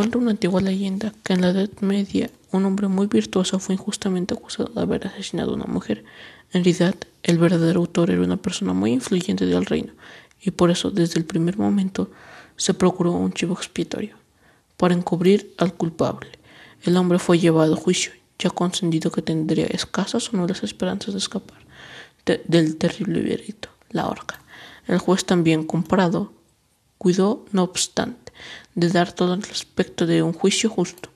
Una 0.00 0.30
antigua 0.30 0.62
leyenda 0.62 1.12
que 1.22 1.34
en 1.34 1.42
la 1.42 1.50
Edad 1.50 1.68
Media 1.82 2.30
un 2.52 2.64
hombre 2.64 2.88
muy 2.88 3.06
virtuoso 3.06 3.58
fue 3.58 3.74
injustamente 3.74 4.32
acusado 4.32 4.72
de 4.74 4.80
haber 4.80 5.06
asesinado 5.06 5.50
a 5.50 5.54
una 5.56 5.66
mujer. 5.66 6.04
En 6.52 6.64
realidad, 6.64 6.94
el 7.22 7.36
verdadero 7.36 7.80
autor 7.80 8.10
era 8.10 8.22
una 8.22 8.38
persona 8.38 8.72
muy 8.72 8.92
influyente 8.92 9.44
del 9.44 9.66
reino, 9.66 9.92
y 10.40 10.52
por 10.52 10.70
eso 10.70 10.90
desde 10.90 11.20
el 11.20 11.26
primer 11.26 11.58
momento 11.58 12.10
se 12.56 12.72
procuró 12.72 13.12
un 13.12 13.34
chivo 13.34 13.52
expiatorio 13.52 14.16
para 14.78 14.94
encubrir 14.94 15.54
al 15.58 15.74
culpable. 15.74 16.30
El 16.82 16.96
hombre 16.96 17.18
fue 17.18 17.38
llevado 17.38 17.74
a 17.74 17.76
juicio, 17.76 18.12
ya 18.38 18.48
concedido 18.48 19.12
que 19.12 19.20
tendría 19.20 19.66
escasas 19.66 20.32
o 20.32 20.36
nulas 20.38 20.62
esperanzas 20.62 21.12
de 21.12 21.18
escapar 21.18 21.58
del 22.24 22.76
terrible 22.76 23.20
veredicto, 23.20 23.68
la 23.90 24.08
horca. 24.08 24.40
El 24.86 24.98
juez 24.98 25.26
también 25.26 25.64
comprado 25.64 26.32
cuidó, 26.96 27.44
no 27.52 27.64
obstante, 27.64 28.29
de 28.74 28.88
dar 28.88 29.12
todo 29.12 29.34
el 29.34 29.42
aspecto 29.42 30.06
de 30.06 30.22
un 30.22 30.32
juicio 30.32 30.70
justo. 30.70 31.10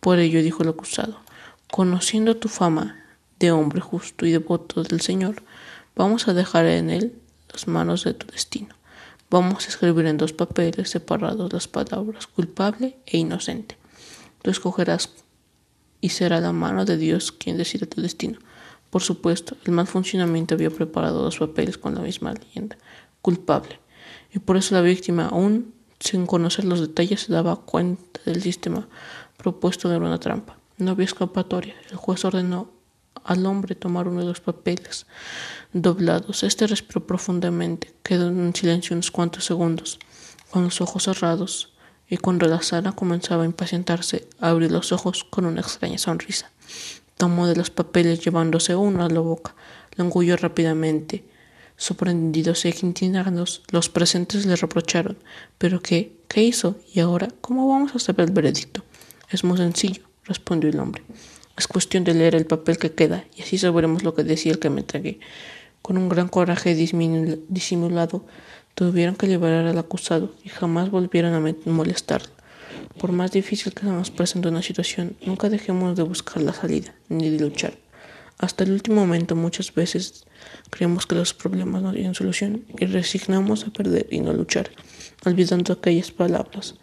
Por 0.00 0.18
ello 0.18 0.42
dijo 0.42 0.62
el 0.62 0.70
acusado, 0.70 1.20
conociendo 1.70 2.36
tu 2.36 2.48
fama 2.48 3.04
de 3.38 3.52
hombre 3.52 3.80
justo 3.80 4.26
y 4.26 4.32
devoto 4.32 4.82
del 4.82 5.00
Señor, 5.00 5.42
vamos 5.96 6.28
a 6.28 6.34
dejar 6.34 6.66
en 6.66 6.90
él 6.90 7.14
las 7.52 7.68
manos 7.68 8.04
de 8.04 8.14
tu 8.14 8.26
destino. 8.26 8.74
Vamos 9.30 9.66
a 9.66 9.68
escribir 9.68 10.06
en 10.06 10.16
dos 10.16 10.32
papeles 10.32 10.90
separados 10.90 11.52
las 11.52 11.68
palabras 11.68 12.26
culpable 12.26 12.98
e 13.06 13.18
inocente. 13.18 13.76
Tú 14.42 14.50
escogerás 14.50 15.10
y 16.00 16.08
será 16.08 16.40
la 16.40 16.52
mano 16.52 16.84
de 16.84 16.96
Dios 16.96 17.30
quien 17.30 17.56
decida 17.56 17.86
tu 17.86 18.00
destino. 18.00 18.38
Por 18.90 19.02
supuesto, 19.02 19.56
el 19.64 19.72
mal 19.72 19.86
funcionamiento 19.86 20.54
había 20.54 20.70
preparado 20.70 21.22
dos 21.22 21.38
papeles 21.38 21.78
con 21.78 21.94
la 21.94 22.00
misma 22.00 22.34
leyenda, 22.34 22.76
culpable, 23.22 23.78
y 24.34 24.38
por 24.40 24.56
eso 24.56 24.74
la 24.74 24.80
víctima, 24.80 25.28
aún 25.28 25.74
sin 26.00 26.26
conocer 26.26 26.64
los 26.64 26.80
detalles, 26.80 27.20
se 27.22 27.32
daba 27.32 27.56
cuenta 27.56 28.20
del 28.24 28.42
sistema 28.42 28.88
propuesto 29.36 29.88
de 29.88 29.98
una 29.98 30.18
trampa. 30.18 30.56
No 30.78 30.92
había 30.92 31.04
escapatoria. 31.04 31.74
El 31.90 31.96
juez 31.96 32.24
ordenó 32.24 32.70
al 33.24 33.44
hombre 33.46 33.74
tomar 33.74 34.08
uno 34.08 34.20
de 34.20 34.26
los 34.26 34.40
papeles 34.40 35.06
doblados. 35.72 36.42
Este 36.42 36.66
respiró 36.66 37.06
profundamente, 37.06 37.92
quedó 38.02 38.28
en 38.28 38.54
silencio 38.54 38.94
unos 38.94 39.10
cuantos 39.10 39.44
segundos, 39.44 39.98
con 40.50 40.64
los 40.64 40.80
ojos 40.80 41.04
cerrados, 41.04 41.72
y 42.08 42.16
cuando 42.16 42.46
la 42.46 42.62
sala 42.62 42.92
comenzaba 42.92 43.44
a 43.44 43.46
impacientarse, 43.46 44.28
abrió 44.40 44.68
los 44.68 44.90
ojos 44.92 45.24
con 45.24 45.44
una 45.44 45.60
extraña 45.60 45.98
sonrisa. 45.98 46.50
Tomó 47.16 47.46
de 47.46 47.54
los 47.54 47.70
papeles 47.70 48.24
llevándose 48.24 48.74
uno 48.74 49.04
a 49.04 49.08
la 49.08 49.20
boca, 49.20 49.54
lo 49.96 50.04
engulló 50.04 50.36
rápidamente. 50.36 51.24
Sorprendidos 51.80 52.66
e 52.66 52.74
indignados, 52.82 53.62
los 53.70 53.88
presentes 53.88 54.44
le 54.44 54.54
reprocharon. 54.54 55.16
¿Pero 55.56 55.80
qué? 55.80 56.12
¿Qué 56.28 56.42
hizo? 56.42 56.76
¿Y 56.92 57.00
ahora? 57.00 57.28
¿Cómo 57.40 57.66
vamos 57.70 57.94
a 57.94 57.98
saber 57.98 58.28
el 58.28 58.34
veredicto? 58.34 58.84
Es 59.30 59.44
muy 59.44 59.56
sencillo, 59.56 60.02
respondió 60.26 60.68
el 60.68 60.78
hombre. 60.78 61.02
Es 61.56 61.66
cuestión 61.66 62.04
de 62.04 62.12
leer 62.12 62.34
el 62.34 62.44
papel 62.44 62.76
que 62.76 62.92
queda, 62.92 63.24
y 63.34 63.40
así 63.40 63.56
sabremos 63.56 64.02
lo 64.02 64.14
que 64.14 64.24
decía 64.24 64.52
el 64.52 64.58
que 64.58 64.68
me 64.68 64.82
entregué. 64.82 65.20
Con 65.80 65.96
un 65.96 66.10
gran 66.10 66.28
coraje 66.28 66.74
disimulado, 66.74 68.26
tuvieron 68.74 69.16
que 69.16 69.26
liberar 69.26 69.64
al 69.64 69.78
acusado 69.78 70.34
y 70.44 70.50
jamás 70.50 70.90
volvieron 70.90 71.32
a 71.32 71.54
molestarlo. 71.64 72.28
Por 72.98 73.12
más 73.12 73.32
difícil 73.32 73.72
que 73.72 73.86
se 73.86 73.86
nos 73.86 74.10
presente 74.10 74.48
una 74.48 74.60
situación, 74.60 75.16
nunca 75.24 75.48
dejemos 75.48 75.96
de 75.96 76.02
buscar 76.02 76.42
la 76.42 76.52
salida, 76.52 76.92
ni 77.08 77.30
de 77.30 77.40
luchar. 77.40 77.72
Hasta 78.40 78.64
el 78.64 78.72
último 78.72 79.02
momento 79.02 79.36
muchas 79.36 79.74
veces 79.74 80.24
creemos 80.70 81.06
que 81.06 81.14
los 81.14 81.34
problemas 81.34 81.82
no 81.82 81.92
tienen 81.92 82.14
solución 82.14 82.64
y 82.78 82.86
resignamos 82.86 83.66
a 83.66 83.70
perder 83.70 84.06
y 84.10 84.20
no 84.20 84.32
luchar, 84.32 84.70
olvidando 85.26 85.74
aquellas 85.74 86.10
palabras 86.10 86.76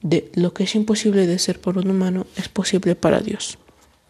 de 0.00 0.32
lo 0.34 0.54
que 0.54 0.64
es 0.64 0.74
imposible 0.74 1.26
de 1.26 1.38
ser 1.38 1.60
por 1.60 1.76
un 1.76 1.90
humano 1.90 2.26
es 2.36 2.48
posible 2.48 2.94
para 2.94 3.20
Dios. 3.20 3.58